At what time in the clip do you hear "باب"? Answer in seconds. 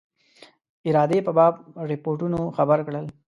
1.37-1.53